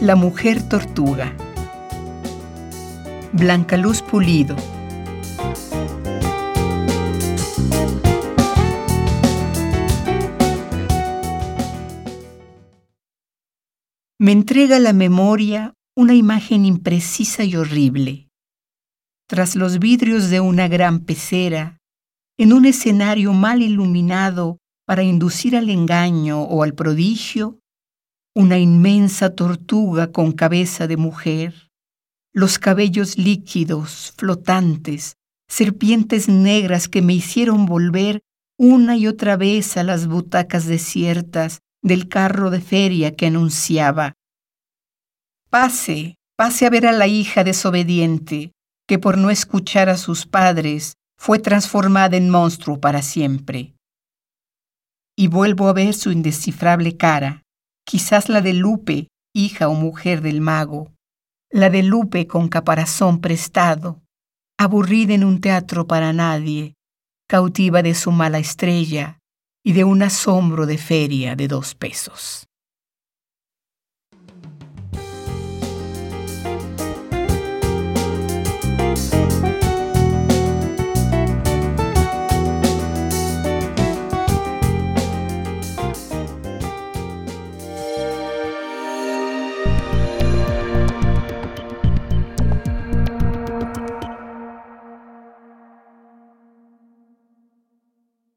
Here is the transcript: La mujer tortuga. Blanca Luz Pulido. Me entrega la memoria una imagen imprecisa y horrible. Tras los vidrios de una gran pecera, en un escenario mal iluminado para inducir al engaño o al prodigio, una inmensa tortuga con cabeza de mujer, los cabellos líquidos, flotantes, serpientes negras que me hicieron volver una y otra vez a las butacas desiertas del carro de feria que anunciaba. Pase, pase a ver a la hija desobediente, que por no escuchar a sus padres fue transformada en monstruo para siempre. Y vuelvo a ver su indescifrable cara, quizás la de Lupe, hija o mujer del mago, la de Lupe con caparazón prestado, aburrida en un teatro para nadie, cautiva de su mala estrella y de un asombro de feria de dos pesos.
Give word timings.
La 0.00 0.14
mujer 0.14 0.62
tortuga. 0.68 1.34
Blanca 3.32 3.76
Luz 3.76 4.00
Pulido. 4.00 4.54
Me 14.20 14.30
entrega 14.30 14.78
la 14.78 14.92
memoria 14.92 15.74
una 15.96 16.14
imagen 16.14 16.64
imprecisa 16.64 17.42
y 17.42 17.56
horrible. 17.56 18.28
Tras 19.28 19.56
los 19.56 19.80
vidrios 19.80 20.30
de 20.30 20.38
una 20.38 20.68
gran 20.68 21.00
pecera, 21.00 21.78
en 22.38 22.52
un 22.52 22.66
escenario 22.66 23.32
mal 23.32 23.62
iluminado 23.62 24.58
para 24.86 25.02
inducir 25.02 25.56
al 25.56 25.68
engaño 25.68 26.42
o 26.42 26.62
al 26.62 26.74
prodigio, 26.74 27.58
una 28.38 28.56
inmensa 28.56 29.34
tortuga 29.34 30.12
con 30.12 30.30
cabeza 30.30 30.86
de 30.86 30.96
mujer, 30.96 31.72
los 32.32 32.60
cabellos 32.60 33.18
líquidos, 33.18 34.14
flotantes, 34.16 35.16
serpientes 35.48 36.28
negras 36.28 36.86
que 36.88 37.02
me 37.02 37.14
hicieron 37.14 37.66
volver 37.66 38.20
una 38.56 38.96
y 38.96 39.08
otra 39.08 39.36
vez 39.36 39.76
a 39.76 39.82
las 39.82 40.06
butacas 40.06 40.66
desiertas 40.66 41.62
del 41.82 42.08
carro 42.08 42.50
de 42.50 42.60
feria 42.60 43.16
que 43.16 43.26
anunciaba. 43.26 44.14
Pase, 45.50 46.14
pase 46.36 46.64
a 46.64 46.70
ver 46.70 46.86
a 46.86 46.92
la 46.92 47.08
hija 47.08 47.42
desobediente, 47.42 48.52
que 48.86 49.00
por 49.00 49.18
no 49.18 49.30
escuchar 49.30 49.88
a 49.88 49.96
sus 49.96 50.26
padres 50.26 50.94
fue 51.18 51.40
transformada 51.40 52.16
en 52.16 52.30
monstruo 52.30 52.78
para 52.78 53.02
siempre. 53.02 53.74
Y 55.16 55.26
vuelvo 55.26 55.66
a 55.66 55.72
ver 55.72 55.92
su 55.92 56.12
indescifrable 56.12 56.96
cara, 56.96 57.42
quizás 57.88 58.28
la 58.28 58.42
de 58.42 58.52
Lupe, 58.52 59.08
hija 59.34 59.68
o 59.68 59.74
mujer 59.74 60.20
del 60.20 60.42
mago, 60.42 60.92
la 61.50 61.70
de 61.70 61.82
Lupe 61.82 62.26
con 62.26 62.48
caparazón 62.48 63.22
prestado, 63.22 64.02
aburrida 64.58 65.14
en 65.14 65.24
un 65.24 65.40
teatro 65.40 65.86
para 65.86 66.12
nadie, 66.12 66.74
cautiva 67.26 67.82
de 67.82 67.94
su 67.94 68.12
mala 68.12 68.38
estrella 68.40 69.20
y 69.64 69.72
de 69.72 69.84
un 69.84 70.02
asombro 70.02 70.66
de 70.66 70.76
feria 70.76 71.34
de 71.34 71.48
dos 71.48 71.74
pesos. 71.74 72.47